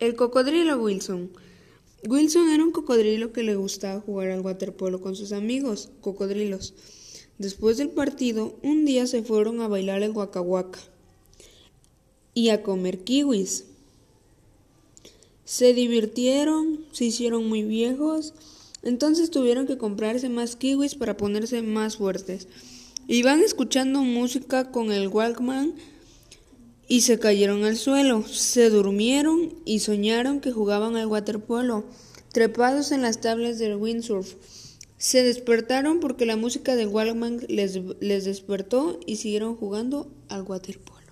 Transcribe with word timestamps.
El 0.00 0.16
cocodrilo 0.16 0.76
Wilson. 0.78 1.30
Wilson 2.08 2.48
era 2.50 2.64
un 2.64 2.72
cocodrilo 2.72 3.32
que 3.32 3.44
le 3.44 3.54
gustaba 3.54 4.00
jugar 4.00 4.30
al 4.30 4.40
waterpolo 4.40 5.00
con 5.00 5.14
sus 5.14 5.30
amigos, 5.30 5.90
cocodrilos. 6.00 6.74
Después 7.38 7.76
del 7.76 7.90
partido, 7.90 8.58
un 8.62 8.84
día 8.84 9.06
se 9.06 9.22
fueron 9.22 9.60
a 9.60 9.68
bailar 9.68 10.02
el 10.02 10.12
guacahuaca 10.12 10.80
y 12.34 12.48
a 12.48 12.64
comer 12.64 13.04
kiwis. 13.04 13.66
Se 15.44 15.74
divirtieron, 15.74 16.84
se 16.90 17.04
hicieron 17.04 17.48
muy 17.48 17.62
viejos, 17.62 18.34
entonces 18.82 19.30
tuvieron 19.30 19.66
que 19.66 19.78
comprarse 19.78 20.28
más 20.28 20.56
kiwis 20.56 20.96
para 20.96 21.16
ponerse 21.16 21.62
más 21.62 21.98
fuertes. 21.98 22.48
Iban 23.06 23.42
escuchando 23.42 24.00
música 24.00 24.72
con 24.72 24.90
el 24.90 25.08
Walkman 25.08 25.74
y 26.88 27.02
se 27.02 27.18
cayeron 27.18 27.64
al 27.64 27.76
suelo, 27.76 28.26
se 28.26 28.70
durmieron 28.70 29.54
y 29.64 29.80
soñaron 29.80 30.40
que 30.40 30.52
jugaban 30.52 30.96
al 30.96 31.06
waterpolo, 31.06 31.84
trepados 32.32 32.92
en 32.92 33.02
las 33.02 33.20
tablas 33.20 33.58
del 33.58 33.76
windsurf. 33.76 34.34
Se 34.96 35.22
despertaron 35.22 36.00
porque 36.00 36.26
la 36.26 36.36
música 36.36 36.76
del 36.76 36.88
Walkman 36.88 37.40
les, 37.48 37.78
les 38.00 38.24
despertó 38.24 38.98
y 39.06 39.16
siguieron 39.16 39.56
jugando 39.56 40.10
al 40.28 40.42
waterpolo. 40.42 41.03